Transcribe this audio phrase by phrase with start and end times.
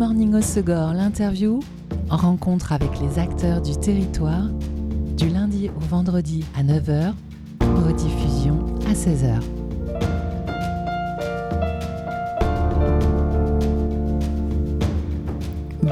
[0.00, 1.60] Morning au Segor, l'interview,
[2.08, 4.48] rencontre avec les acteurs du territoire,
[5.14, 7.12] du lundi au vendredi à 9h,
[7.60, 9.42] rediffusion à 16h.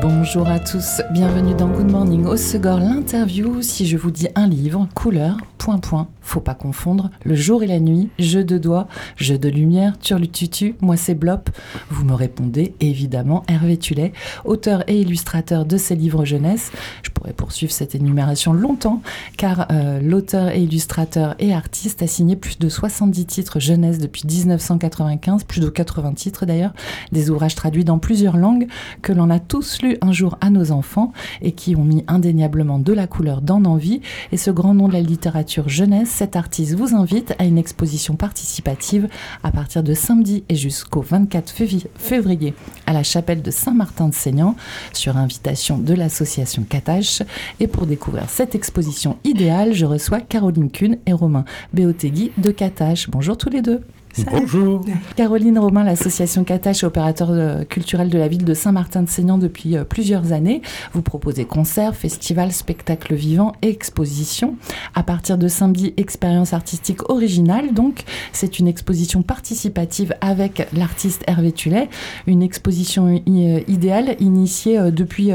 [0.00, 3.60] Bonjour à tous, bienvenue dans Good Morning au Segor, l'interview.
[3.60, 7.66] Si je vous dis un livre, couleur, point point, faut pas confondre, le jour et
[7.66, 11.50] la nuit, jeu de doigts, jeu de lumière, turlututu, moi c'est Blop.
[11.90, 14.12] Vous me répondez évidemment Hervé Tullet,
[14.44, 16.70] auteur et illustrateur de ces livres jeunesse.
[17.02, 19.02] Je pourrais poursuivre cette énumération longtemps,
[19.36, 24.24] car euh, l'auteur et illustrateur et artiste a signé plus de 70 titres jeunesse depuis
[24.26, 26.72] 1995, plus de 80 titres d'ailleurs,
[27.12, 28.66] des ouvrages traduits dans plusieurs langues
[29.02, 32.78] que l'on a tous lus un jour à nos enfants et qui ont mis indéniablement
[32.78, 34.00] de la couleur dans vies.
[34.32, 38.16] Et ce grand nom de la littérature jeunesse cet artiste vous invite à une exposition
[38.16, 39.08] participative
[39.44, 41.54] à partir de samedi et jusqu'au 24
[41.96, 42.54] février
[42.88, 44.56] à la chapelle de Saint-Martin-de-Seignan
[44.92, 47.22] sur invitation de l'association Katache.
[47.60, 53.08] Et pour découvrir cette exposition idéale, je reçois Caroline Kuhn et Romain Béotegui de Katache.
[53.08, 53.84] Bonjour tous les deux.
[54.26, 54.84] Bonjour.
[55.16, 60.32] Caroline Romain, l'association Katache, opérateur euh, culturel de la ville de Saint-Martin-de-Seignan depuis euh, plusieurs
[60.32, 60.62] années.
[60.92, 64.56] Vous proposez concerts, festivals, spectacles vivants et expositions.
[64.94, 67.74] À partir de samedi, expérience artistique originale.
[67.74, 71.88] Donc, c'est une exposition participative avec l'artiste Hervé Tullet.
[72.26, 75.30] Une exposition euh, idéale initiée depuis,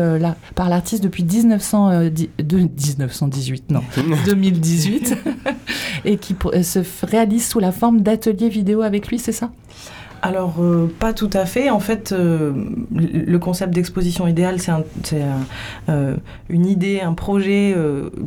[0.56, 3.82] par l'artiste depuis 1900, de 1918, non,
[4.26, 5.18] 2018,
[6.06, 9.52] et qui se réalise sous la forme d'ateliers vidéo avec lui, c'est ça?
[10.24, 11.70] Alors, euh, pas tout à fait.
[11.70, 12.54] En fait, euh,
[12.94, 15.22] le concept d'exposition idéale, c'est
[15.90, 16.16] euh,
[16.48, 17.76] une idée, un projet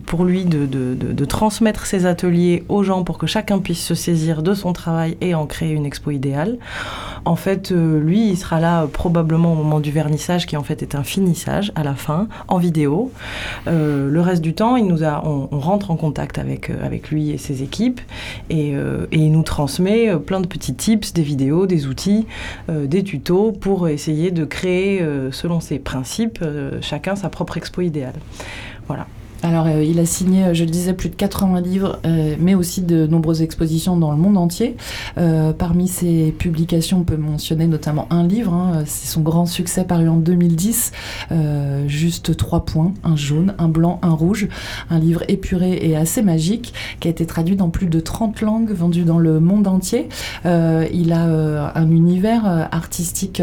[0.04, 4.52] pour lui de, transmettre ses ateliers aux gens pour que chacun puisse se saisir de
[4.52, 6.58] son travail et en créer une expo idéale.
[7.24, 10.94] En fait, lui, il sera là probablement au moment du vernissage, qui en fait est
[10.94, 13.10] un finissage à la fin, en vidéo.
[13.66, 18.00] le reste du temps, on, rentre en contact avec, avec lui et ses équipes
[18.50, 18.76] et, et
[19.16, 22.26] il nous transmet plein de petits tips, des vidéos, des outils,
[22.68, 27.56] euh, des tutos pour essayer de créer, euh, selon ses principes, euh, chacun sa propre
[27.56, 28.14] expo idéale.
[28.86, 29.06] Voilà.
[29.46, 32.56] Alors, euh, il a signé, euh, je le disais, plus de 80 livres, euh, mais
[32.56, 34.76] aussi de nombreuses expositions dans le monde entier.
[35.58, 38.52] parmi ses publications, on peut mentionner notamment un livre.
[38.52, 40.92] Hein, c'est son grand succès paru en 2010.
[41.86, 44.48] juste trois points, un jaune, un blanc, un rouge.
[44.90, 48.72] Un livre épuré et assez magique qui a été traduit dans plus de 30 langues,
[48.72, 50.08] vendu dans le monde entier.
[50.44, 53.42] il a un univers artistique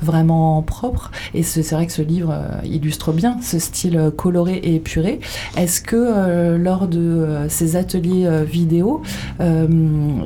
[0.00, 1.10] vraiment propre.
[1.34, 2.34] Et c'est vrai que ce livre
[2.64, 5.20] illustre bien ce style coloré et épuré.
[5.56, 9.02] Est-ce que euh, lors de euh, ces ateliers euh, vidéo,
[9.40, 10.24] on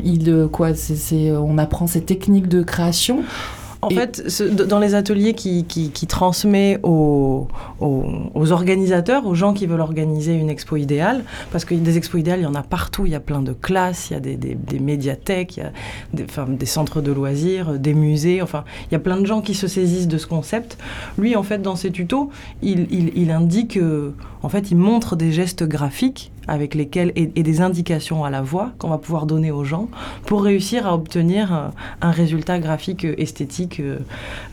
[1.58, 3.22] apprend ces techniques de création
[3.84, 7.48] en fait, dans les ateliers qui, qui, transmet aux,
[7.80, 12.40] aux, organisateurs, aux gens qui veulent organiser une expo idéale, parce que des expos idéales,
[12.40, 14.36] il y en a partout, il y a plein de classes, il y a des,
[14.36, 15.72] des, médiathèques, il y a
[16.12, 19.40] des, enfin, des, centres de loisirs, des musées, enfin, il y a plein de gens
[19.40, 20.78] qui se saisissent de ce concept.
[21.18, 22.30] Lui, en fait, dans ses tutos,
[22.62, 23.78] il, il, il indique,
[24.42, 28.72] en fait, il montre des gestes graphiques avec lesquels et, des indications à la voix
[28.78, 29.88] qu'on va pouvoir donner aux gens
[30.26, 33.80] pour réussir à obtenir un, un résultat graphique esthétique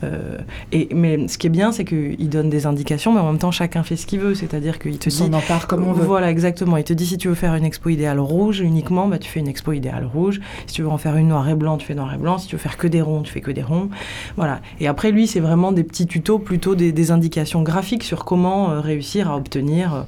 [0.04, 0.38] euh,
[0.72, 3.50] et, mais ce qui est bien, c'est qu'il donne des indications, mais en même temps,
[3.50, 4.34] chacun fait ce qu'il veut.
[4.34, 5.22] C'est-à-dire qu'il te dit.
[5.22, 6.04] On en part comme on veut.
[6.04, 6.76] Voilà, exactement.
[6.76, 9.40] Il te dit si tu veux faire une expo idéale rouge uniquement, bah, tu fais
[9.40, 10.40] une expo idéale rouge.
[10.66, 12.38] Si tu veux en faire une noir et blanc, tu fais noir et blanc.
[12.38, 13.88] Si tu veux faire que des ronds, tu fais que des ronds.
[14.36, 14.60] Voilà.
[14.80, 18.80] Et après, lui, c'est vraiment des petits tutos, plutôt des, indications graphiques sur comment euh,
[18.80, 20.02] réussir à obtenir euh,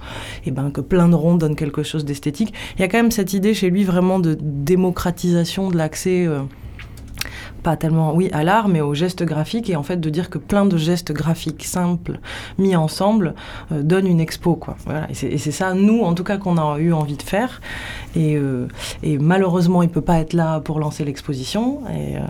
[0.46, 2.54] eh ben, que plein de ronds donnent quelque chose d'esthétique.
[2.76, 6.28] Il y a quand même cette idée chez lui vraiment de démocratisation de l'accès
[7.64, 10.38] pas tellement, oui, à l'art, mais au geste graphique, et en fait de dire que
[10.38, 12.20] plein de gestes graphiques simples
[12.58, 13.34] mis ensemble
[13.72, 14.76] euh, donnent une expo, quoi.
[15.08, 17.60] Et c'est ça, nous, en tout cas, qu'on a eu envie de faire.
[18.16, 18.68] Et, euh,
[19.02, 21.82] et malheureusement, il peut pas être là pour lancer l'exposition.
[21.88, 22.20] Euh,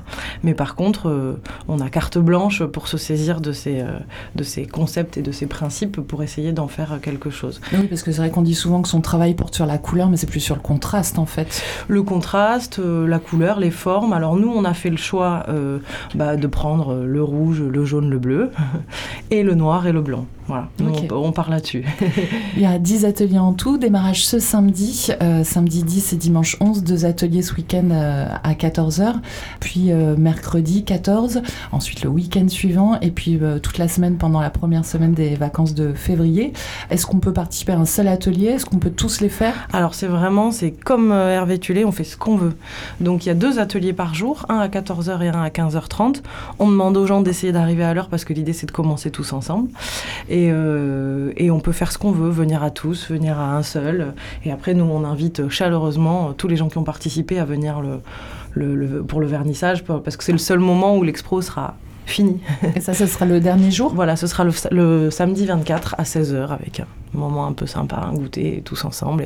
[0.42, 3.84] mais par contre, on a carte blanche pour se saisir de ces,
[4.34, 7.60] de ces concepts et de ces principes pour essayer d'en faire quelque chose.
[7.72, 10.08] Oui, parce que c'est vrai qu'on dit souvent que son travail porte sur la couleur,
[10.08, 11.62] mais c'est plus sur le contraste, en fait.
[11.88, 14.12] Le contraste, la couleur, les formes.
[14.12, 15.78] Alors nous, on a fait le choix euh,
[16.14, 18.50] bah, de prendre le rouge, le jaune, le bleu,
[19.30, 20.26] et le noir et le blanc.
[20.46, 20.68] Voilà,
[21.10, 21.84] on, part là-dessus.
[22.56, 25.42] Il y a 10 ateliers en tout, démarrage ce samedi, euh,
[25.74, 29.14] samedi 10 et dimanche 11, deux ateliers ce week-end euh, à 14h,
[29.58, 31.42] puis mercredi 14,
[31.72, 35.74] ensuite le week-end suivant, et puis toute la semaine pendant la première semaine des vacances
[35.74, 36.52] de février.
[36.90, 38.46] Est-ce qu'on peut participer à un seul atelier?
[38.46, 39.68] Est-ce qu'on peut tous les faire?
[39.72, 42.54] Alors c'est vraiment, c'est comme Hervé Tulé, on fait ce qu'on veut.
[43.00, 45.48] Donc il y a deux ateliers par jour, un à 14h 14h et un à
[45.48, 46.22] 15h30.
[46.58, 49.32] On demande aux gens d'essayer d'arriver à l'heure parce que l'idée c'est de commencer tous
[49.32, 49.70] ensemble.
[50.28, 53.62] Et, euh, et on peut faire ce qu'on veut, venir à tous, venir à un
[53.62, 54.14] seul.
[54.44, 58.00] Et après, nous, on invite chaleureusement tous les gens qui ont participé à venir le,
[58.52, 61.76] le- le- pour le vernissage parce que c'est le seul moment où l'expo sera
[62.06, 62.38] finie.
[62.76, 63.92] Et ça, ce sera le dernier jour?
[63.94, 68.12] Voilà, ce sera le, samedi 24 à 16h avec un moment un peu sympa, un
[68.14, 69.24] goûter tous ensemble.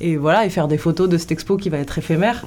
[0.00, 2.44] Et, et voilà, et faire des photos de cette expo qui va être éphémère.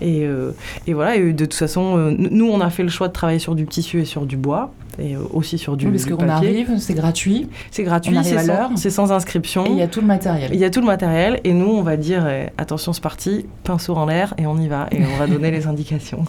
[0.00, 0.52] Et, euh,
[0.86, 3.38] et voilà, et de toute façon, euh, nous, on a fait le choix de travailler
[3.38, 4.72] sur du tissu et sur du bois.
[4.98, 6.48] Et euh, aussi sur du, Oui, Parce du qu'on papier.
[6.48, 8.68] arrive, c'est gratuit, C'est gratuit, c'est à l'heure.
[8.68, 9.64] sans, c'est sans inscription.
[9.64, 10.50] et il y a tout le matériel.
[10.52, 13.46] Il y a tout le matériel et nous on va dire euh, attention c'est parti,
[13.64, 16.24] pinceau en l'air et on y va et on va donner les indications.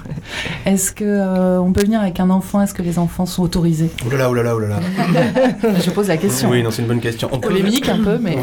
[0.65, 2.61] Est-ce que euh, on peut venir avec un enfant?
[2.61, 3.89] Est-ce que les enfants sont autorisés?
[4.05, 4.79] Oulala, oulala, oulala.
[5.83, 6.49] Je pose la question.
[6.49, 7.27] Oui, non, c'est une bonne question.
[7.33, 7.89] On peut- Polémique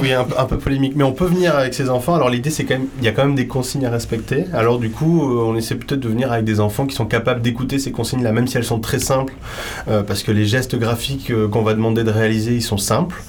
[0.00, 0.92] Oui, un, peu- un peu polémique.
[0.96, 2.14] Mais on peut venir avec ses enfants.
[2.14, 4.44] Alors l'idée, c'est quand même, il y a quand même des consignes à respecter.
[4.52, 7.42] Alors du coup, euh, on essaie peut-être de venir avec des enfants qui sont capables
[7.42, 9.34] d'écouter ces consignes-là, même si elles sont très simples,
[9.88, 13.22] euh, parce que les gestes graphiques euh, qu'on va demander de réaliser, ils sont simples.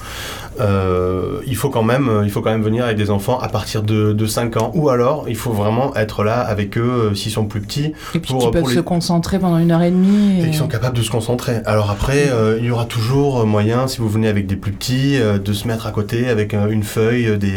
[0.61, 3.47] Euh, il faut quand même, euh, il faut quand même venir avec des enfants à
[3.49, 7.15] partir de, de 5 ans, ou alors il faut vraiment être là avec eux euh,
[7.15, 7.93] s'ils sont plus petits.
[8.15, 10.39] et puis pour- peuvent les- se concentrer pendant une heure et demie.
[10.39, 11.57] Et et- ils sont capables de se concentrer.
[11.65, 15.17] Alors après, euh, il y aura toujours moyen, si vous venez avec des plus petits,
[15.19, 17.53] euh, de se mettre à côté avec une feuille des,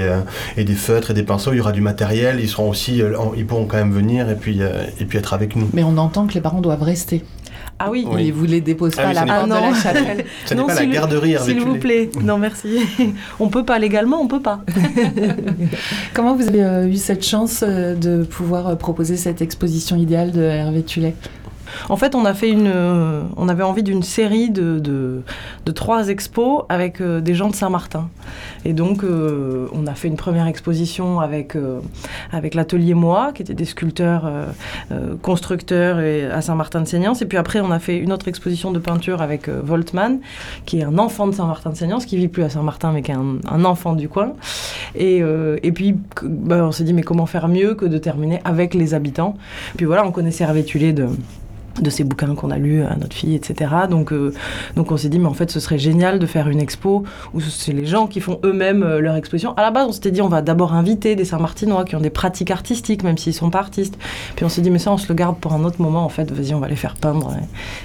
[0.56, 1.52] et des feutres et des pinceaux.
[1.52, 2.38] Il y aura du matériel.
[2.40, 3.02] Ils seront aussi,
[3.36, 4.60] ils pourront quand même venir et puis
[5.00, 5.68] et puis être avec nous.
[5.72, 7.22] Mais on entend que les parents doivent rester.
[7.78, 8.26] Ah oui, Oui.
[8.26, 9.68] Ils vous les déposent Ah pas oui, à ce la n'est porte pas- de la
[9.70, 9.74] non.
[9.74, 10.24] chapelle.
[10.46, 12.10] Ce n'est Non, pas la s'il- garderie s'il vous plaît.
[12.22, 12.78] Non merci.
[13.40, 14.60] on peut pas légalement, on peut pas.
[16.14, 20.30] Comment vous avez euh, eu cette chance euh, de pouvoir euh, proposer cette exposition idéale
[20.30, 21.14] de Hervé Tullet?
[21.88, 25.22] En fait, euh, on avait envie d'une série de,
[25.74, 28.08] trois expos avec euh, des gens de Saint-Martin.
[28.64, 31.56] Et donc, euh, on a fait une première exposition avec,
[32.54, 34.30] l'atelier Moi, qui étaient des sculpteurs,
[35.22, 35.98] constructeurs
[36.32, 37.22] à Saint-Martin-de-Seignance.
[37.22, 40.20] Et puis après, on a fait une autre exposition de peinture avec Voltman,
[40.66, 43.64] qui est un enfant de Saint-Martin-de-Seignance, qui vit plus à Saint-Martin, mais qui est un,
[43.64, 44.32] enfant du coin.
[44.94, 45.22] Et,
[45.74, 49.36] puis, bah, on s'est dit, mais comment faire mieux que de terminer avec les habitants?
[49.76, 51.08] Puis voilà, on connaissait Hervé Tullet de
[51.80, 53.70] de ces bouquins qu'on a lus à notre fille, etc.
[53.88, 54.32] Donc, euh,
[54.76, 57.40] donc on s'est dit, mais en fait, ce serait génial de faire une expo où
[57.40, 59.54] c'est les gens qui font eux-mêmes euh, leur exposition.
[59.56, 62.10] À la base, on s'était dit, on va d'abord inviter des Saint-Martinois qui ont des
[62.10, 63.98] pratiques artistiques, même s'ils sont pas artistes.
[64.36, 66.08] Puis on s'est dit, mais ça, on se le garde pour un autre moment, en
[66.08, 66.30] fait.
[66.30, 67.34] Vas-y, on va les faire peindre.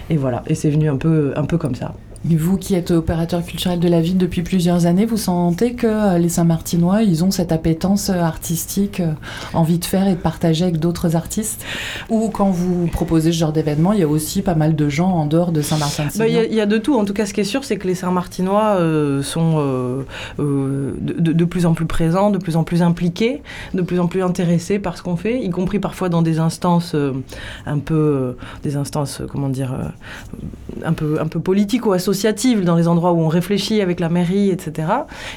[0.09, 0.43] Et, et voilà.
[0.47, 1.93] Et c'est venu un peu, un peu comme ça.
[2.25, 6.17] Vous qui êtes opérateur culturel de la ville depuis plusieurs années, vous sentez que euh,
[6.17, 9.13] les Saint-Martinois, ils ont cette appétence euh, artistique, euh,
[9.53, 11.63] envie de faire et de partager avec d'autres artistes?
[12.09, 15.09] Ou quand vous proposez ce genre d'événement, il y a aussi pas mal de gens
[15.09, 16.95] en dehors de Bah, Il y, a- Saint-Martin-de-Signon il y a de tout.
[16.97, 20.01] En tout cas, ce qui est sûr, c'est que les Saint-Martinois euh, sont euh,
[20.39, 23.41] euh, de, plus en plus présents, de plus en plus impliqués,
[23.73, 26.95] de plus en plus intéressés par ce qu'on fait, y compris parfois dans des instances
[27.65, 29.73] un peu, des instances, comment dire,
[30.83, 34.09] un peu, un peu politiques ou associatives, dans les endroits où on réfléchit avec la
[34.09, 34.87] mairie, etc.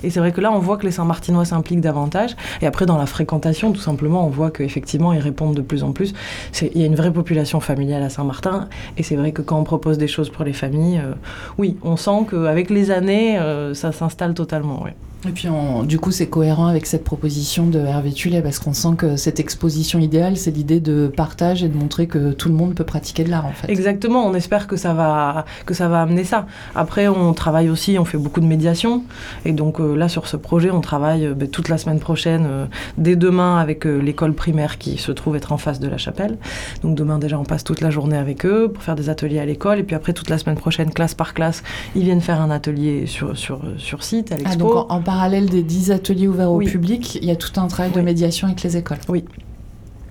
[0.03, 2.35] Et c'est vrai que là, on voit que les Saint-Martinois s'impliquent davantage.
[2.63, 5.93] Et après, dans la fréquentation, tout simplement, on voit qu'effectivement, ils répondent de plus en
[5.93, 6.15] plus.
[6.63, 8.69] Il y a une vraie population familiale à Saint-Martin.
[8.97, 11.13] Et c'est vrai que quand on propose des choses pour les familles, euh,
[11.59, 14.87] oui, on sent qu'avec les années, euh, ça s'installe totalement.
[15.29, 18.73] Et puis, on- du coup, c'est cohérent avec cette proposition de Hervé Tullet, parce qu'on
[18.73, 22.55] sent que cette exposition idéale, c'est l'idée de partage et de montrer que tout le
[22.57, 23.71] monde peut pratiquer de l'art, en fait.
[23.71, 26.47] Exactement, on espère que ça va que ça va amener ça.
[26.75, 29.05] Après, on travaille aussi, on fait beaucoup de médiation,
[29.45, 32.45] et donc euh, là sur ce projet, on travaille euh, ben, toute la semaine prochaine,
[32.49, 32.67] euh,
[32.99, 36.37] dès demain avec l'école primaire qui se trouve être en face de la chapelle.
[36.83, 39.45] Donc demain déjà, on passe toute la journée avec eux pour faire des ateliers à
[39.47, 41.63] l'école, et puis après toute la semaine prochaine, classe par classe,
[41.95, 44.87] ils viennent faire un atelier sur sur sur site à Ah, l'expo.
[45.13, 48.47] Parallèle des 10 ateliers ouverts au public, il y a tout un travail de médiation
[48.49, 48.97] avec les écoles.
[49.09, 49.25] Oui.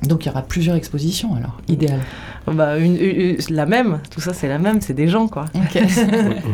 [0.04, 2.00] Donc il y aura plusieurs expositions alors, idéal.
[2.48, 5.46] Bah, une- une- une- la même, tout ça c'est la même, c'est des gens quoi.
[5.56, 5.82] Ok.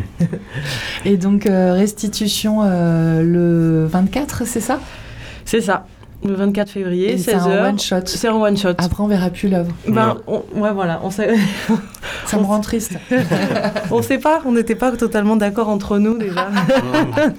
[1.06, 4.80] Et donc euh, restitution euh, le 24, c'est ça?
[5.46, 5.86] C'est ça,
[6.26, 7.68] le 24 février, Et c'est un 16h.
[7.70, 7.96] one shot.
[8.06, 8.70] C'est un one shot.
[8.78, 9.72] Après on verra plus l'œuvre.
[9.88, 11.36] Ben, on- ouais, voilà, on sait,
[12.26, 12.94] Ça me rend triste.
[13.92, 16.48] on sait pas, on n'était pas totalement d'accord entre nous déjà.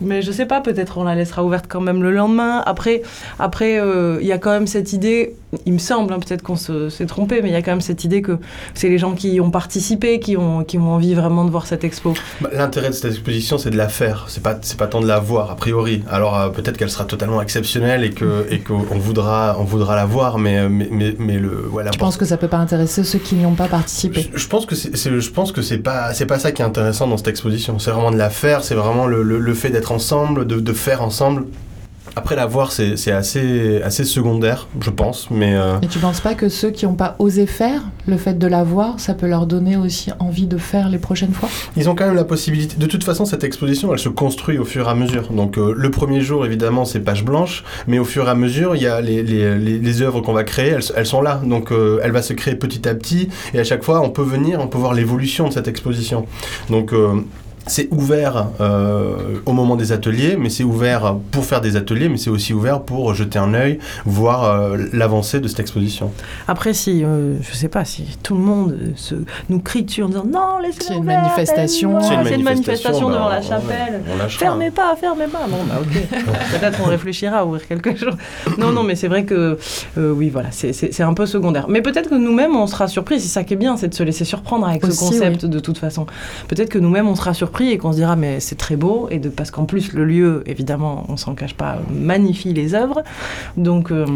[0.00, 2.60] Mais je sais pas, peut-être on la laissera ouverte quand même le lendemain.
[2.66, 3.02] Après,
[3.38, 5.36] après, euh, il y a quand même cette idée.
[5.66, 7.82] Il me semble, hein, peut-être qu'on se- s'est trompé, mais il y a quand même
[7.82, 8.38] cette idée que
[8.72, 11.84] c'est les gens qui ont participé, qui ont, qui ont envie vraiment de voir cette
[11.84, 12.14] expo.
[12.40, 14.24] Bah, L'intérêt de cette exposition, c'est de la faire.
[14.28, 16.02] C'est pas, c'est pas tant de la voir a priori.
[16.10, 20.06] Alors euh, peut-être qu'elle sera totalement exceptionnelle et que, et qu'on voudra, on voudra la
[20.06, 21.90] voir, mais, euh, mais, mais, mais le, voilà.
[21.92, 24.30] Je pense que ça peut pas intéresser ceux qui n'y ont pas participé?
[24.32, 26.62] Je, je pense que c'est, c'est- je pense que c'est pas, c'est pas ça qui
[26.62, 27.78] est intéressant dans cette exposition.
[27.78, 28.64] C'est vraiment de la faire.
[28.64, 31.44] C'est vraiment le, le, le fait d'être ensemble, de, de faire ensemble.
[32.14, 35.28] Après, la voir, c'est c'est assez, assez secondaire, je pense.
[35.30, 38.38] Mais euh, Et tu penses pas que ceux qui n'ont pas osé faire, le fait
[38.38, 41.48] de la voir, ça peut leur donner aussi envie de faire les prochaines fois?
[41.76, 42.76] Ils ont quand même la possibilité.
[42.76, 45.32] De toute façon, cette exposition, elle se construit au fur et à mesure.
[45.32, 47.64] Donc, euh, le premier jour, évidemment, c'est page blanche.
[47.86, 50.32] Mais au fur et à mesure, il y a les, les, les, les œuvres qu'on
[50.32, 51.40] va créer, elles, elles sont là.
[51.44, 53.28] Donc, euh, elle va se créer petit à petit.
[53.54, 56.26] Et à chaque fois, on peut venir, on peut voir l'évolution de cette exposition.
[56.68, 57.14] Donc, euh,
[57.66, 62.16] c'est ouvert euh, au moment des ateliers, mais c'est ouvert pour faire des ateliers, mais
[62.16, 66.10] c'est aussi ouvert pour jeter un œil, voir euh, l'avancée de cette exposition.
[66.48, 69.14] Après, si, euh, je sais pas, si tout le monde se,
[69.48, 72.00] nous crie dessus en disant non, laissez C'est une manifestation.
[72.00, 74.02] c'est une manifestation devant bah, la ouais, chapelle.
[74.24, 74.28] on.
[74.28, 75.46] Fermez pas, fermez pas.
[75.48, 76.02] Bon, bah ok.
[76.60, 78.16] Peut-être on réfléchira à ouvrir quelque chose.
[78.58, 79.58] Non, non, mais c'est vrai que,
[79.98, 81.66] euh, oui, voilà, c'est- un peu secondaire.
[81.68, 83.20] Mais peut-être que nous-mêmes, on sera surpris.
[83.20, 85.58] C'est ça qui est bien, c'est de se laisser surprendre avec Aussi, ce concept de
[85.58, 86.06] toute façon.
[86.46, 89.08] Peut-être que nous-mêmes, on sera surpris et qu'on se dira, mais c'est très beau.
[89.10, 93.02] Et de, parce qu'en plus, le lieu, évidemment, on s'en cache pas, magnifie les œuvres.
[93.56, 94.06] Donc, euh,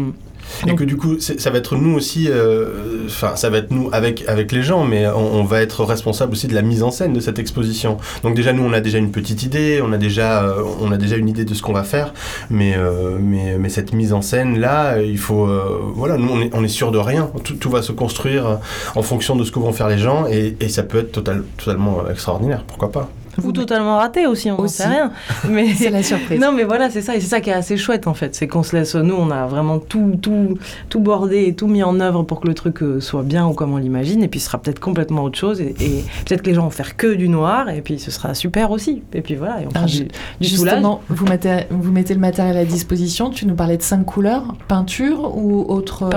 [0.63, 3.69] Et Donc- que du coup, ça va être nous aussi, euh, enfin, ça va être
[3.69, 6.83] nous avec, avec les gens, mais on, on va être responsable aussi de la mise
[6.83, 7.97] en scène de cette exposition.
[8.23, 10.97] Donc déjà, nous, on a déjà une petite idée, on a déjà, euh, on a
[10.97, 12.13] déjà une idée de ce qu'on va faire,
[12.49, 15.49] mais, euh, mais, mais cette mise en scène là, il faut,
[15.95, 17.29] voilà, nous, on est, on est sûr de rien.
[17.43, 18.59] Tout, tout va se construire
[18.95, 21.43] en fonction de ce que vont faire les gens, et, et ça peut être total,
[21.57, 22.63] totalement extraordinaire.
[22.65, 23.09] Pourquoi pas
[23.43, 24.77] ou totalement raté aussi, on Aussi.
[24.77, 25.11] sait rien.
[25.49, 26.39] Mais C'est la surprise.
[26.39, 28.35] Non, mais voilà, c'est ça, et c'est ça qui est assez chouette en fait.
[28.35, 30.57] C'est qu'on se laisse, nous, on a vraiment tout, tout,
[30.89, 33.53] tout bordé et tout mis en œuvre pour que le truc euh, soit bien ou
[33.53, 36.47] comme on l'imagine, et puis ce sera peut-être complètement autre chose, et, et peut-être que
[36.49, 39.03] les gens vont faire que du noir, et puis ce sera super aussi.
[39.13, 40.07] Et puis voilà, et on fera Ah, du,
[40.41, 40.73] du soulage.
[40.75, 43.29] Justement, vous mettez, vous mettez le matériel à disposition.
[43.29, 46.09] Tu nous parlais de cinq couleurs peinture ou autre euh,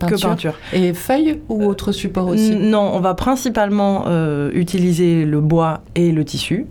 [0.00, 0.54] Peinture, que peinture.
[0.72, 6.10] Et feuilles ou autre support aussi Non, on va principalement euh, utiliser le bois et
[6.10, 6.66] le tissu.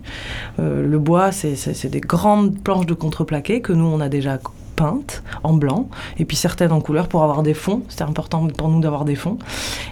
[0.58, 4.38] Euh, le bois, c'est des grandes planches de contreplaqué que nous, on a déjà
[4.84, 7.82] peintes en blanc, et puis certaines en couleur pour avoir des fonds.
[7.90, 9.36] C'était important pour nous d'avoir des fonds,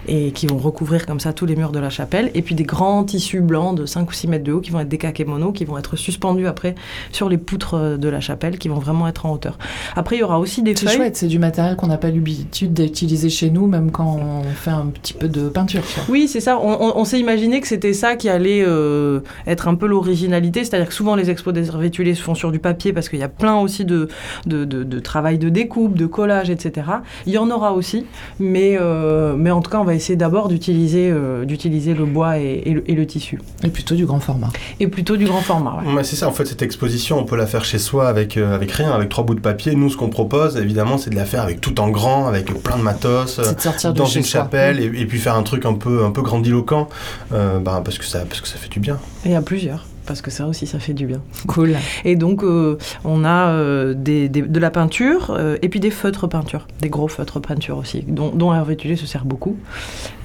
[0.07, 2.31] et qui vont recouvrir comme ça tous les murs de la chapelle.
[2.33, 4.79] Et puis des grands tissus blancs de 5 ou 6 mètres de haut qui vont
[4.79, 6.73] être des kakémonos, qui vont être suspendus après
[7.11, 9.59] sur les poutres euh, de la chapelle, qui vont vraiment être en hauteur.
[9.95, 10.95] Après, il y aura aussi des C'est feuilles.
[10.97, 14.71] chouette, c'est du matériel qu'on n'a pas l'habitude d'utiliser chez nous, même quand on fait
[14.71, 15.83] un petit peu de peinture.
[16.09, 16.57] Oui, c'est ça.
[16.57, 20.63] On, on- on s'est imaginé que c'était ça qui allait euh, être un peu l'originalité.
[20.63, 23.29] C'est-à-dire que souvent, les expos des se font sur du papier parce qu'il y a
[23.29, 24.07] plein aussi de,
[24.47, 26.87] de, de- de travail de découpe, de collage, etc.
[27.25, 28.05] Il y en aura aussi.
[28.39, 32.39] Mais, euh, mais en tout cas, on va essayer d'abord d'utiliser euh, d'utiliser le bois
[32.39, 33.39] et, et le, et le tissu.
[33.63, 34.49] Et plutôt du grand format.
[34.79, 35.81] Et plutôt du grand format.
[35.95, 36.03] ouais.
[36.03, 38.71] C'est ça, en fait, cette exposition, on peut la faire chez soi avec, euh, avec
[38.71, 39.75] rien, avec trois bouts de papier.
[39.75, 42.77] Nous, ce qu'on propose, évidemment, c'est de la faire avec tout en grand, avec plein
[42.77, 43.39] de matos.
[43.39, 44.41] euh, de dans une soi.
[44.41, 46.87] chapelle et, et puis faire un truc un peu un peu grandiloquent
[47.33, 49.85] euh, bah, parce que ça parce que ça fait du bien Et à plusieurs.
[50.09, 51.21] Parce que ça aussi, ça fait du bien.
[51.45, 51.75] Cool.
[52.03, 55.91] Et donc, euh, on a euh, des, des- de la peinture euh, et puis des
[55.91, 59.55] feutres peinture, des gros feutres peinture aussi, dont, dont Hervé Tullier se sert beaucoup.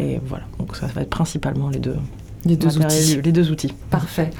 [0.00, 1.96] Et voilà, donc ça va être principalement les deux,
[2.46, 3.20] Les deux outils.
[3.24, 3.72] Les deux outils.
[3.90, 4.30] Parfait.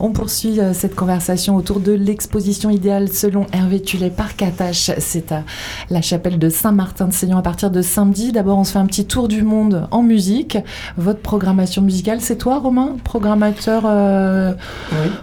[0.00, 4.90] On poursuit euh, cette conversation autour de l'exposition idéale selon Hervé Tullet Parc Attache.
[4.98, 5.44] C'est à
[5.90, 8.32] la chapelle de Saint-Martin de Seignan à partir de samedi.
[8.32, 10.58] D'abord, on se fait un petit tour du monde en musique.
[10.96, 14.52] Votre programmation musicale, c'est toi, Romain, programmateur euh,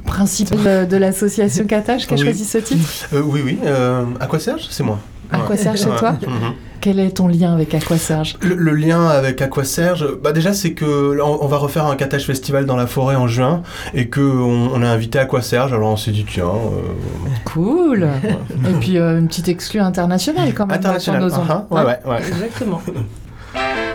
[0.06, 2.24] principal de, l'association Catache qui a Oui.
[2.24, 3.08] choisi ce titre?
[3.14, 5.00] Euh, oui oui euh, à quoi Serge c'est moi
[5.32, 6.54] Aqua Serge, c'est toi Mhm.
[6.82, 10.52] Quel est ton lien avec Aqua Serge le, le lien avec Aqua Serge bah déjà
[10.52, 13.62] c'est que là, on, va refaire un catage festival dans la forêt en juin
[13.94, 18.10] et que on, on a invité Aqua Serge alors on s'est dit tiens euh, Cool
[18.68, 21.48] Et puis euh, une petite exclue internationale quand même international sur nos ondes.
[21.50, 22.28] Ah, ah, ouais ouais, ouais.
[22.28, 22.82] Exactement.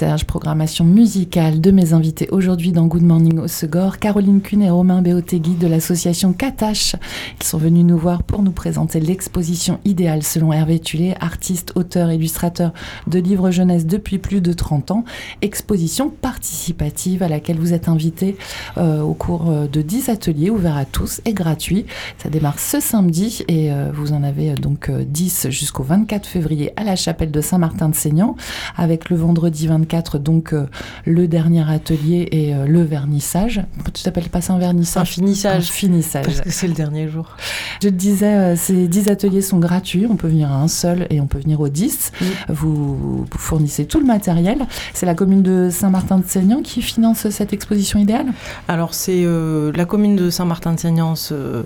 [0.00, 4.70] Aquaserge, programmation musicale de mes invités aujourd'hui dans Good Morning au Segor, Caroline Kuhn et
[4.70, 6.96] Romain Béotegui de l'association Katache,
[7.38, 12.10] qui sont venus nous voir pour nous présenter l'exposition idéale selon Hervé Tullet, artiste, auteur,
[12.10, 12.72] illustrateur
[13.08, 15.04] de livres jeunesse depuis plus de 30 ans.
[15.42, 18.38] Exposition participative à laquelle vous êtes invités
[18.78, 21.84] euh, au cours euh, de 10 ateliers ouverts à tous et gratuits.
[22.16, 26.72] Ça démarre ce samedi et euh, vous en avez donc euh, 10 jusqu'au 24 février
[26.76, 28.34] à la chapelle de Saint-Martin de Seignan,
[28.76, 30.66] avec le vendredi 24 donc euh,
[31.04, 33.62] le dernier atelier et euh, le vernissage.
[33.92, 35.64] Tu t'appelles pas ça un Un vernissage finissage.
[35.64, 36.24] Un finissage.
[36.24, 37.36] Parce que c'est le dernier jour.
[37.82, 40.06] Je te disais, euh, ces 10 ateliers sont gratuits.
[40.08, 42.12] On peut venir à un seul et on peut venir aux 10.
[42.20, 42.26] Oui.
[42.48, 44.66] Vous, vous fournissez tout le matériel.
[44.94, 48.26] C'est la commune de Saint-Martin-de-Seignan qui finance cette exposition idéale?
[48.68, 51.62] Alors, c'est la commune de Saint-Martin-de-Seignans euh,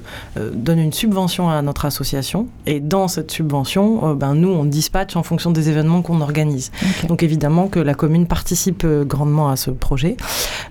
[0.54, 2.48] donne une subvention à notre association.
[2.66, 6.70] Et dans cette subvention, ben, nous, on dispatche en fonction des événements qu'on organise.
[7.08, 10.18] Donc, évidemment que la commune participe euh, grandement à ce projet.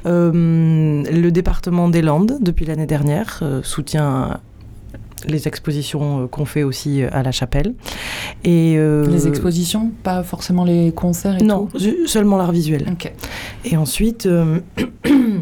[0.05, 4.39] Euh, le département des Landes, depuis l'année dernière, euh, soutient
[5.27, 7.73] les expositions qu'on fait aussi à la chapelle.
[8.43, 12.85] Et, euh, Les expositions, pas forcément les concerts et Non, tout seulement l'art visuel.
[13.65, 14.59] Et ensuite, euh,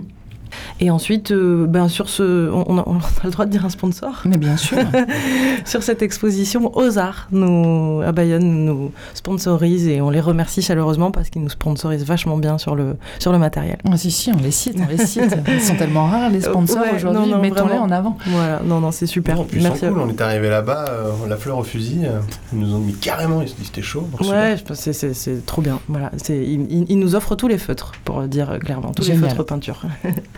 [0.81, 2.85] et ensuite, euh, ben sur ce, on, on a,
[3.23, 4.21] le droit de dire un sponsor.
[4.25, 4.79] Mais bien sûr.
[5.65, 11.29] Sur cette exposition, Ozar, nous, à Bayonne, nous sponsorise et on les remercie chaleureusement parce
[11.29, 13.77] qu'ils nous sponsorisent vachement bien sur le, sur le matériel.
[13.89, 15.37] Ah, si, si, on les cite, on les cite.
[15.47, 17.21] Ils sont tellement rares, les sponsors ouais, aujourd'hui.
[17.29, 18.17] non, non, Mettons-les en avant.
[18.27, 19.43] Voilà, non, non, c'est super.
[19.43, 19.81] Plus, ils Merci.
[19.81, 19.89] cool.
[19.89, 19.99] vous.
[20.01, 22.01] On est arrivé là-bas, euh, la fleur au fusil.
[22.05, 22.19] euh,
[22.53, 24.07] ils nous ont mis carrément, ils se dit c'était chaud.
[24.21, 25.79] Ouais, c'est- c'est c'est trop bien.
[25.89, 29.23] Voilà, c'est ils, ils- ils nous offrent tous les feutres, pour dire clairement, tous Génial.
[29.23, 29.83] les feutres peinture.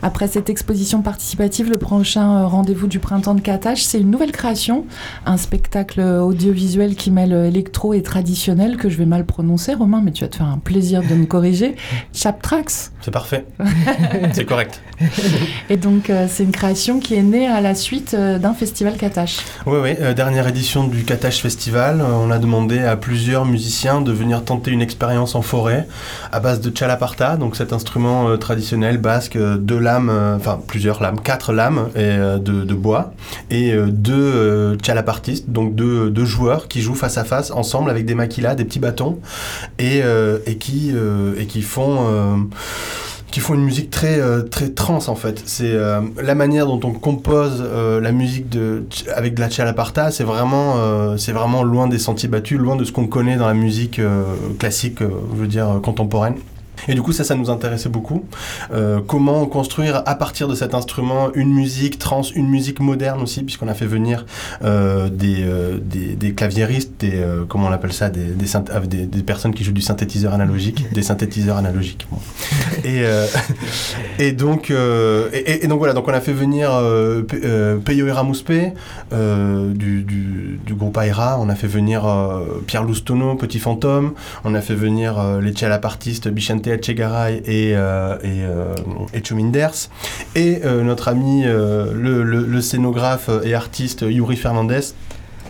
[0.01, 4.31] Après cette exposition participative, le prochain euh, rendez-vous du printemps de Katache, c'est une nouvelle
[4.31, 4.87] création,
[5.27, 10.11] un spectacle audiovisuel qui mêle électro et traditionnel que je vais mal prononcer, Romain, mais
[10.11, 11.75] tu vas te faire un plaisir de me corriger.
[12.13, 12.93] Chaptrax.
[13.01, 13.45] C'est parfait.
[14.33, 14.81] c'est correct.
[15.69, 18.97] Et donc, euh, c'est une création qui est née à la suite euh, d'un festival
[18.97, 19.37] Katache.
[19.67, 22.01] Oui, oui, euh, dernière édition du Katash Festival.
[22.01, 25.87] Euh, on a demandé à plusieurs musiciens de venir tenter une expérience en forêt
[26.31, 30.59] à base de chalaparta, donc cet instrument euh, traditionnel basque, euh, deux lames, euh, enfin
[30.67, 33.13] plusieurs lames, quatre lames euh, de, bois,
[33.49, 38.05] et euh, deux euh, chalapartistes, donc deux, joueurs qui jouent face à face ensemble avec
[38.05, 39.19] des maquilas, des petits bâtons,
[39.79, 42.07] et, euh, qui, euh, font...
[42.07, 42.35] euh,
[43.53, 45.41] une musique très euh, très trans en fait.
[45.45, 50.11] C'est euh, la manière dont on compose euh, la musique de avec de la chalaparta,
[50.11, 53.47] c'est vraiment euh, c'est vraiment loin des sentiers battus, loin de ce qu'on connaît dans
[53.47, 54.23] la musique euh,
[54.59, 56.35] classique, euh, je veux dire euh, contemporaine.
[56.87, 58.25] Et du coup, ça, ça nous intéressait beaucoup.
[58.73, 63.43] Euh, comment construire à partir de cet instrument une musique trans, une musique moderne aussi,
[63.43, 64.25] puisqu'on a fait venir
[64.63, 69.71] euh, des, euh, des, des claviéristes, des, comment on appelle ça, des, personnes qui jouent
[69.71, 72.07] du synthétiseur analogique, des synthétiseurs analogiques.
[72.11, 72.17] bon.
[72.83, 73.03] Et,
[74.19, 76.69] et, donc, et, donc voilà, donc on a fait venir
[77.85, 78.51] Peyo Eramuspe
[79.11, 82.03] du, du, du groupe Aira, on a fait venir
[82.67, 88.43] Pierre Loustono, Petit Fantôme, on a fait venir les chalapartistes Bichente Echegaray et, euh, et,
[88.43, 88.75] euh,
[89.13, 89.89] et Chuminders,
[90.35, 94.81] et euh, notre ami le scénographe et artiste Yuri Fernandez.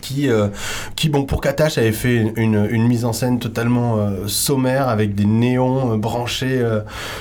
[0.04, 0.48] Qui, euh,
[0.96, 5.24] qui, bon, pour Katash, avait fait une, mise en scène totalement euh, sommaire avec des
[5.24, 6.62] néons euh, branchés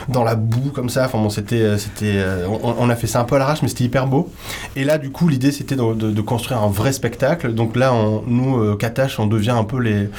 [0.10, 1.06] dans la boue comme ça.
[1.06, 2.22] Enfin bon, c'était, c'était,
[2.62, 4.30] on, a fait ça un peu à l'arrache, mais c'était hyper beau.
[4.76, 7.54] Et là, du coup, l'idée c'était de, construire un vrai spectacle.
[7.54, 10.10] Donc là, on, nous, Katash, on devient un peu les,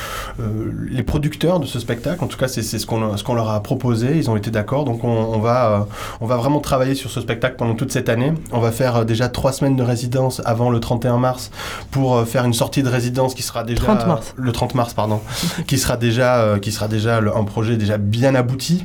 [0.89, 2.25] les producteurs de ce spectacle.
[2.25, 4.17] En tout cas, c'est, ce qu'on, ce qu'on leur a proposé.
[4.17, 4.87] Ils ont été d'accord.
[4.87, 5.87] Donc on, on va,
[6.23, 8.33] on va vraiment travailler sur ce spectacle pendant toute cette année.
[8.53, 11.51] On va faire déjà trois semaines de résidence avant le 31 mars
[11.91, 14.35] pour faire une sortie de résidence qui sera déjà 30 mars.
[14.37, 15.21] le 30 mars, pardon,
[15.67, 18.85] qui sera déjà, euh, qui sera déjà le- un projet déjà bien abouti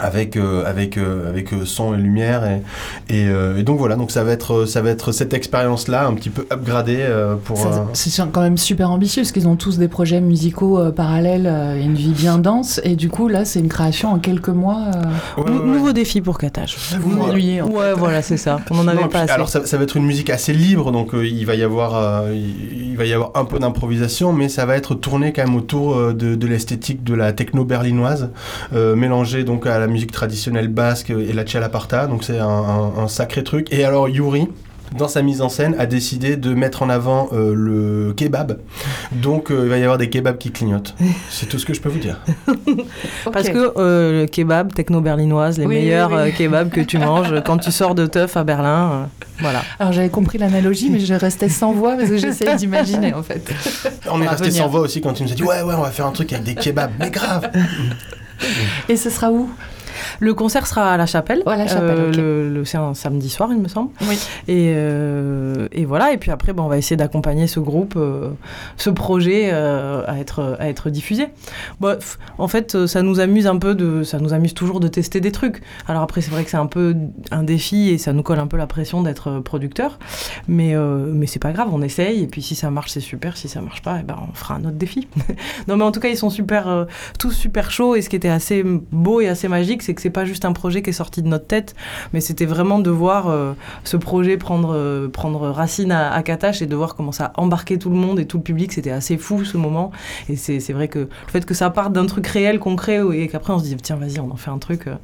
[0.00, 2.62] avec euh, avec euh, avec euh, son et lumière et
[3.08, 6.06] et, euh, et donc voilà donc ça va être ça va être cette expérience là
[6.06, 9.56] un petit peu upgradée euh, pour euh, C'est quand même super ambitieux parce qu'ils ont
[9.56, 12.80] tous des projets musicaux euh, parallèles euh, et une vie bien dense.
[12.84, 14.82] Et du coup, là, c'est une création en quelques mois.
[14.94, 15.76] euh, ouais, Nou- ouais, ouais.
[15.76, 16.76] Nouveau défi pour Katache.
[17.00, 17.16] Vous Ouais.
[17.28, 17.62] m'ennuyez.
[17.62, 18.60] en Ouais, voilà, c'est ça.
[18.70, 19.32] On en Non, avait puis, pas assez.
[19.32, 21.96] alors ça, ça va être une musique assez libre, donc euh, il va y avoir,
[21.96, 25.44] euh, il, il va y avoir un peu d'improvisation, mais ça va être tourné quand
[25.44, 28.30] même autour euh, de, de l'esthétique de la techno berlinoise,
[28.74, 32.98] euh, mélangée donc à la musique traditionnelle basque et la chalaparta, donc c'est un, un-
[32.98, 33.68] un sacré truc.
[33.72, 34.48] Et alors Yuri.
[34.96, 38.58] Dans sa mise en scène, a décidé de mettre en avant euh, le kebab.
[39.10, 40.94] Donc, euh, il va y avoir des kebabs qui clignotent.
[41.28, 42.20] C'est tout ce que je peux vous dire.
[43.32, 46.32] Parce que euh, le kebab techno-berlinoise, les Oui, meilleurs oui, oui.
[46.32, 49.62] kebabs que tu manges quand tu sors de teuf à Berlin, euh, voilà.
[49.80, 53.42] Alors j'avais compris l'analogie, mais je restais sans voix parce que j'essayais d'imaginer en fait.
[54.08, 54.62] On est resté venir.
[54.62, 56.32] sans voix aussi quand il nous a dit Ouais, ouais, on va faire un truc
[56.32, 56.92] avec des kebabs.
[57.00, 57.50] Mais grave
[58.88, 59.50] Et ce sera où?
[60.20, 61.42] Le concert sera à la chapelle.
[61.46, 63.90] Ouais, à la chapelle, Euh, le- le- c'est un samedi soir, il me semble.
[64.02, 64.18] Oui.
[64.48, 66.12] Et, euh, et voilà.
[66.12, 68.30] Et puis après, bon, on va essayer d'accompagner ce groupe, euh,
[68.76, 71.28] ce projet à, être, à être diffusé.
[72.38, 75.32] En fait, ça nous amuse un peu de, ça nous amuse toujours de tester des
[75.32, 75.62] trucs.
[75.86, 76.94] Alors après, c'est vrai que c'est un peu
[77.30, 79.98] un défi et ça nous colle un peu la pression d'être producteur.
[80.48, 82.22] Mais, euh, mais c'est pas grave, on essaye.
[82.22, 83.36] Et puis si ça marche, c'est super.
[83.36, 85.08] Si ça marche pas, eh ben, on fera un autre défi.
[85.68, 86.84] non, mais en tout cas, ils sont super, euh,
[87.18, 87.94] tous super chauds.
[87.96, 90.52] Et ce qui était assez beau et assez magique, c'est que c'est pas juste un
[90.52, 91.74] projet qui est sorti de notre tête,
[92.12, 93.52] mais c'était vraiment de voir euh,
[93.84, 97.40] ce projet prendre, euh, prendre racine à, à Katash et de voir comment ça a
[97.40, 98.72] embarqué tout le monde et tout le public.
[98.72, 99.92] C'était assez fou ce moment.
[100.28, 103.52] Et c'est vrai que le fait que ça parte d'un truc réel, concret, et qu'après
[103.52, 104.94] on se dit tiens, vas-y, on en fait un truc, euh,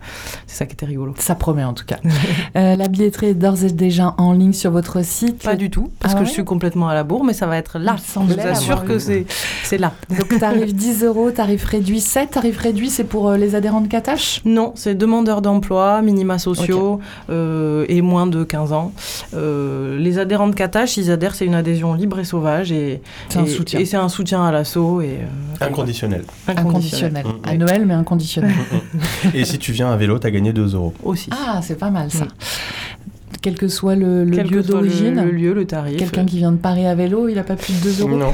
[0.47, 1.15] c'est ça qui était rigolo.
[1.19, 1.99] Ça promet en tout cas.
[2.57, 5.43] Euh, la billetterie est d'ores et déjà en ligne sur votre site.
[5.43, 7.57] Pas du tout, parce Ah que je suis complètement à la bourre, mais ça va
[7.57, 7.97] être là.
[8.15, 9.93] Je vous assure que c'est là.
[10.11, 12.33] Donc tarif 10 euros, tarif réduit 7.
[12.33, 14.43] Tarif réduit, c'est pour les adhérents de Katash?
[14.45, 18.93] Non, c'est demandeurs d'emploi, minima sociaux euh, et moins de 15 ans.
[19.35, 23.39] Euh, les adhérents de Katash, ils adhèrent, c'est une adhésion libre et sauvage et C'est
[23.39, 23.81] un et- soutien.
[23.81, 26.25] Et c'est un soutien à l'assaut et euh, Inconditionnel.
[26.49, 27.25] Inconditionnel.
[27.27, 27.55] Mm, À.
[27.57, 28.53] Noël, mais inconditionnel.
[29.35, 30.93] Et si tu viens à vélo, t'as gagné 2 euros.
[31.05, 31.31] aussi.
[31.33, 32.25] ah, c'est pas mal ça.
[32.25, 32.29] Mm.
[33.43, 35.23] Quel que soit le, le Quel que lieu soit le- d'origine.
[35.25, 35.97] le, lieu, le tarif.
[35.99, 38.17] Quelqu'un qui vient de Paris à vélo, il a pas plus de 2 euros.
[38.17, 38.33] Non,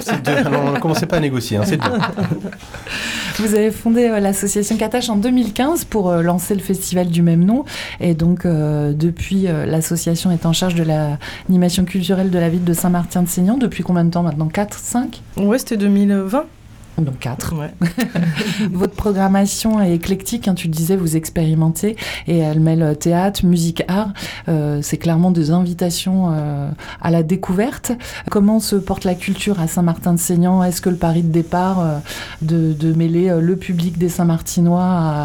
[0.00, 0.32] c'est deux.
[0.44, 1.90] Ah Non, ne commencez pas à négocier, hein, c'est deux.
[3.38, 7.44] Vous avez fondé euh, l'association Katash en 2015 pour euh, lancer le festival du même
[7.44, 7.64] nom.
[8.00, 12.64] Et donc, euh, depuis, euh, l'association est en charge de l'animation culturelle de la ville
[12.64, 13.58] de Saint-Martin-de-Seignan.
[13.58, 14.46] Depuis combien de temps maintenant?
[14.48, 16.44] 4, 5 Ouais, c'était 2020.
[16.98, 17.54] Donc 4.
[17.58, 17.74] Ouais.
[18.72, 23.44] Votre programmation est éclectique, hein, tu le disais, vous expérimentez et elle mêle euh, théâtre,
[23.44, 24.12] musique, art.
[24.48, 26.70] Euh, c'est clairement des invitations euh,
[27.02, 27.92] à la découverte.
[28.30, 31.98] Comment se porte la culture à Saint-Martin-de-Seignan Est-ce que le pari de départ euh,
[32.40, 34.82] de, de mêler euh, le public des Saint-Martinois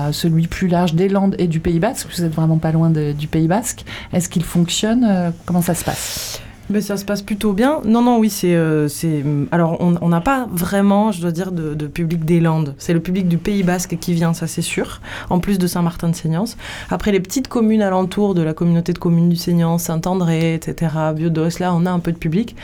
[0.07, 2.07] à celui plus large des Landes et du Pays Basque?
[2.15, 3.86] Vous êtes vraiment pas loin de- du Pays Basque.
[4.12, 5.31] Est-ce qu'il fonctionne?
[5.45, 6.41] Comment ça se passe?
[6.71, 7.79] Mais ça se passe plutôt bien.
[7.86, 8.55] Non, non, oui, c'est.
[8.55, 12.73] euh, c'est alors, on n'a pas vraiment, je dois dire, de, de public des Landes.
[12.77, 16.57] C'est le public du Pays Basque qui vient, ça c'est sûr, en plus de Saint-Martin-de-Seignance.
[16.89, 21.60] Après, les petites communes alentours de la communauté de communes du Seignan, Saint-André, etc., Biodos,
[21.60, 22.55] là, on a un peu de public.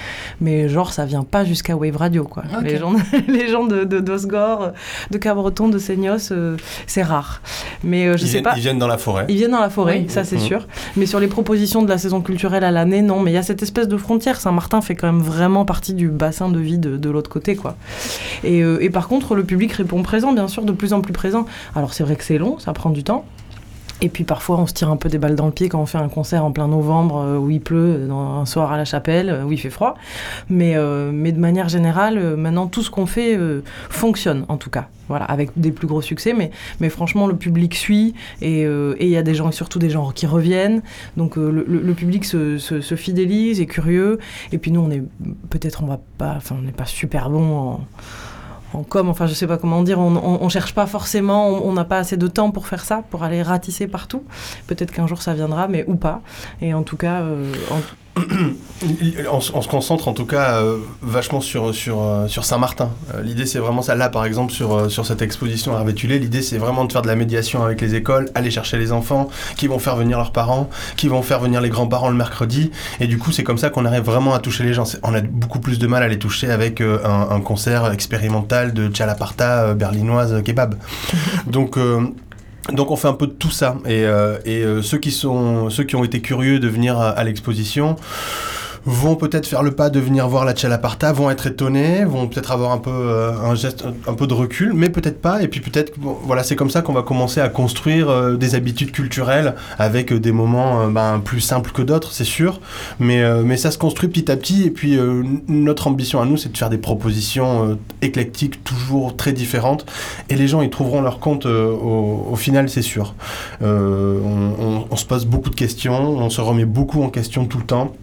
[0.41, 2.43] Mais genre, ça vient pas jusqu'à Wave Radio, quoi.
[2.58, 2.63] Ok.
[2.63, 2.93] Les gens,
[3.28, 4.72] les gens de, de d'Osgore,
[5.12, 7.41] de Cabreton, de Seignos, euh, c'est rare.
[7.84, 8.54] Mais euh, je Ils sais viennent, pas.
[8.56, 9.26] ils viennent dans la forêt.
[9.30, 10.10] Ils viennent dans la forêt, Oui.
[10.10, 10.41] ça c'est Mhm.
[10.41, 10.67] sûr.
[10.96, 13.20] Mais sur les propositions de la saison culturelle à l'année, non.
[13.22, 14.40] Mais il y a cette espèce de frontière.
[14.40, 17.76] Saint-Martin fait quand même vraiment partie du bassin de vie de, de l'autre côté, quoi.
[18.44, 21.14] Et, euh, et par contre, le public répond présent, bien sûr, de plus en plus
[21.14, 21.46] présent.
[21.76, 23.26] Alors c'est vrai que c'est long, ça prend du temps.
[24.00, 25.88] Et puis parfois, on se tire un peu des balles dans le pied quand on
[25.88, 29.30] fait un concert en plein novembre euh, où il pleut, un soir à la chapelle,
[29.30, 29.96] euh, où il fait froid.
[30.52, 34.58] Mais, euh, mais de manière générale, euh, maintenant, tout ce qu'on fait euh, fonctionne, en
[34.58, 34.88] tout cas.
[35.08, 36.34] Voilà, avec des plus gros succès.
[36.34, 38.14] Mais, mais franchement, le public suit.
[38.42, 40.84] Et euh, il y a des gens, surtout des gens qui reviennent.
[41.16, 44.20] Donc euh, le, le- le public se, se- se fidélise, est curieux.
[44.52, 45.02] Et puis nous, on est
[45.50, 47.82] peut-être, on va pas, enfin, on n'est pas super bon en
[48.74, 51.86] en com, enfin je sais pas comment dire, on, on, cherche pas forcément, on n'a
[51.86, 54.24] pas assez de temps pour faire ça, pour aller ratisser partout.
[54.68, 56.22] Peut-être qu'un jour ça viendra, mais ou pas.
[56.62, 57.54] Et en tout cas, euh,
[59.32, 62.92] On, se- on se concentre en tout cas euh, vachement sur, sur, euh, sur Saint-Martin.
[63.16, 63.96] Euh, l'idée c'est vraiment ça.
[63.96, 67.08] Là par exemple sur, sur cette exposition à Hervé-Tulé, l'idée c'est vraiment de faire de
[67.08, 70.70] la médiation avec les écoles, aller chercher les enfants qui vont faire venir leurs parents,
[70.96, 72.72] qui vont faire venir les grands-parents le mercredi.
[73.00, 74.84] Et du coup c'est comme ça qu'on arrive vraiment à toucher les gens.
[75.04, 78.74] On a beaucoup plus de mal à les toucher avec euh, un, un concert expérimental
[78.74, 80.76] de Chalaparta berlinoise kebab.
[81.48, 81.78] Donc
[82.74, 83.78] donc on fait un peu de tout ça.
[83.86, 87.96] Et, euh, euh, ceux qui sont ceux qui ont été curieux de venir à l'exposition
[88.88, 92.52] vont peut-être faire le pas de venir voir la Chalaparta, vont être étonnés, vont peut-être
[92.52, 95.43] avoir un peu euh, un geste un, peu de recul, mais peut-être pas.
[95.43, 98.56] Et puis peut-être bon, voilà c'est comme ça qu'on va commencer à construire euh, des
[98.56, 102.62] habitudes culturelles avec euh, des moments ben, plus simples que d'autres, c'est sûr.
[103.00, 104.63] Mais mais ça se construit petit à petit.
[104.63, 104.97] Et puis
[105.47, 109.86] notre ambition à nous c'est de faire des propositions éclectiques toujours très différentes
[110.30, 113.15] et les gens ils trouveront leur compte au, final c'est sûr.
[113.62, 117.93] On se pose beaucoup de questions, on se remet beaucoup en question tout le temps.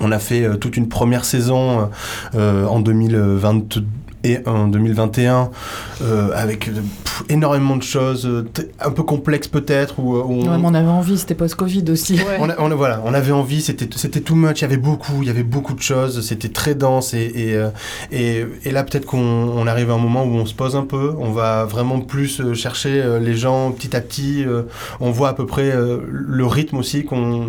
[0.00, 1.90] On a fait euh, toute une première saison
[2.34, 3.78] euh, en 2020
[4.24, 5.48] et en 2021
[6.02, 6.72] euh, avec euh,
[7.04, 8.44] pff, énormément de choses, euh,
[8.80, 10.00] un peu complexes peut-être.
[10.00, 12.18] Où, où on, Ouais, mais on avait envie, c'était post-Covid aussi.
[12.40, 14.76] on, a- on a- voilà, on avait envie, c'était c'était too much, il y avait
[14.76, 17.68] beaucoup, il y avait beaucoup de choses, c'était très dense et, et, euh,
[18.10, 20.84] et, et là peut-être qu'on on arrive à un moment où on se pose un
[20.84, 24.62] peu, on va vraiment plus euh, chercher euh, les gens petit à petit, euh,
[24.98, 27.46] on voit à peu près euh, le rythme aussi qu'on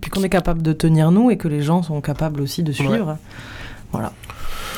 [0.00, 2.72] puis qu'on est capable de tenir nous et que les gens sont capables aussi de
[2.72, 3.16] suivre.
[3.92, 4.12] Voilà.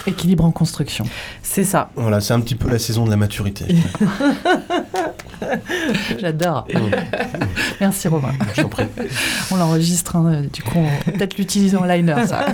[0.07, 1.05] Équilibre en construction.
[1.43, 1.91] C'est ça.
[1.97, 3.65] Voilà, c'est un petit peu la saison de la maturité.
[6.21, 6.69] J'adore.
[7.81, 8.33] Merci Romain.
[8.55, 8.85] Je t'en prie.
[9.51, 12.47] On l'enregistre, hein, du coup, on va peut-être l'utiliser en liner, ça.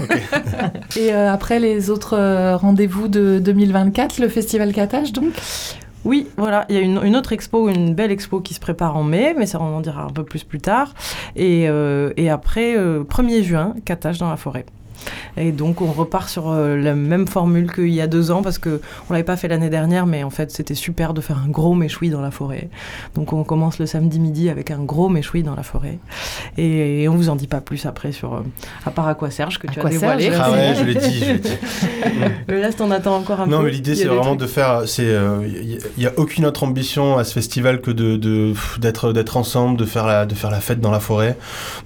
[0.96, 5.32] Et euh, après les autres euh, rendez-vous de 2024, le festival Catage, donc?
[6.04, 9.04] Oui, voilà, il y a une, autre expo, une belle expo qui se prépare en
[9.04, 10.94] mai, mais ça on en dira un peu plus plus tard.
[11.36, 14.66] Et, euh, après, euh, 1er juin, Catage dans la forêt.
[15.36, 18.58] Et donc on repart sur euh, la même formule qu'il y a deux ans parce
[18.58, 21.48] que on l'avait pas fait l'année dernière, mais en fait c'était super de faire un
[21.48, 22.68] gros méchoui dans la forêt.
[23.14, 25.98] Donc on commence le samedi midi avec un gros méchoui dans la forêt.
[26.58, 28.40] Et, et on vous en dit pas plus après sur euh,
[28.84, 30.30] à part à quoi Serge que tu as dévoilé.
[30.38, 31.18] Ah ouais, je l'ai dit.
[31.20, 31.50] je l'ai dit.
[32.48, 33.50] Le reste on attend encore un peu.
[33.50, 34.40] Non, mais l'idée, c'est vraiment trucs.
[34.40, 34.82] de faire.
[34.86, 39.36] C'est, il n'y a aucune autre ambition à ce festival que de, de- d'être, d'être
[39.36, 41.36] ensemble, de faire la, de faire la fête dans la forêt.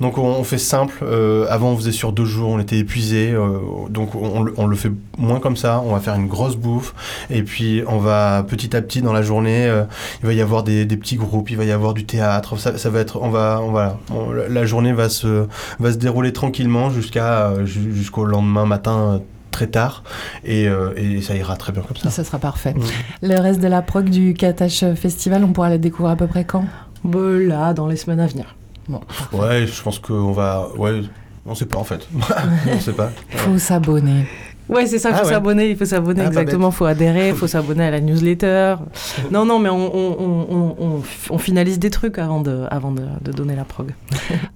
[0.00, 0.98] Donc, on, on fait simple.
[1.02, 3.05] Euh, avant, on faisait sur deux jours, on était épuisés.
[3.14, 3.58] Euh,
[3.90, 5.82] donc, on, le- on le fait moins comme ça.
[5.84, 6.94] On va faire une grosse bouffe.
[7.30, 9.66] Et puis, on va petit à petit dans la journée.
[9.66, 9.84] euh,
[10.22, 12.56] il va y avoir des, des petits groupes, il va y avoir du théâtre.
[12.58, 13.18] Ça, ça va être.
[13.22, 15.46] On va, on va, on- la- la journée va se,
[15.78, 19.20] va se dérouler tranquillement jusqu'à, euh, ju- jusqu'au lendemain matin.
[19.52, 20.02] très tard
[20.44, 22.10] et, euh, et ça ira très bien comme ça.
[22.10, 22.74] ça sera parfait.
[22.74, 22.82] Mm.
[23.28, 26.44] Le reste de la prog du Catage Festival, on pourra le découvrir à peu près
[26.44, 26.66] quand?
[27.04, 28.54] Bah, là, dans les semaines à venir.
[28.86, 29.00] Bon,
[29.32, 30.68] Ouais, je pense qu'on va.
[30.76, 31.00] Ouais,
[31.46, 32.06] on sait pas en fait.
[32.72, 33.10] on sait pas.
[33.30, 34.26] faut s'abonner.
[34.68, 35.32] Ouais, c'est ça, il faut Ah ouais.
[35.32, 38.74] s'abonner, il faut s'abonner Ah, exactement, il faut adhérer, il faut s'abonner à la newsletter.
[39.30, 42.90] non, non, mais on, on, on, on- on- on finalise des trucs avant de, avant
[42.90, 43.94] de, de donner la prog.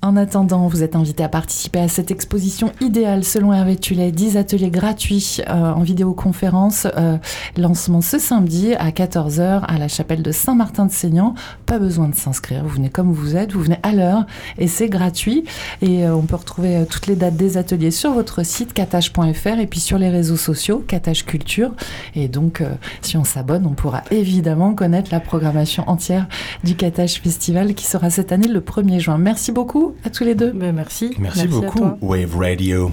[0.03, 4.11] En attendant, vous êtes invité à participer à cette exposition idéale selon Hervé Tullet.
[4.11, 6.88] 10 ateliers gratuits euh, en vidéoconférence.
[6.96, 7.16] euh,
[7.57, 11.35] lancement ce samedi à 14h à la chapelle de Saint-Martin-de-Seignan.
[11.70, 14.26] Pas besoin de s'inscrire, vous venez comme vous êtes, vous venez à l'heure
[14.59, 15.44] et c'est gratuit.
[15.83, 19.61] Et euh, on peut retrouver euh, toutes les dates des ateliers sur votre site catage.fr
[19.61, 21.70] et puis sur les réseaux sociaux Catage Culture.
[22.16, 26.26] Et donc, euh, si on s'abonne, on pourra évidemment connaître la programmation entière
[26.64, 29.18] du Catage Festival qui sera cette année le 1er juin.
[29.18, 30.50] Merci beaucoup à tous les deux.
[30.50, 31.14] Ben, merci.
[31.20, 31.98] Merci, beaucoup, toi.
[32.00, 32.90] Wave Radio.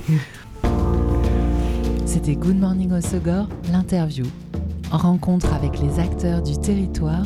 [2.05, 4.27] C'était Good Morning au Segor, l'interview.
[4.91, 7.25] Rencontre avec les acteurs du territoire,